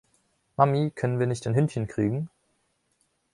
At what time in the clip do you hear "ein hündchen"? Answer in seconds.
1.45-1.85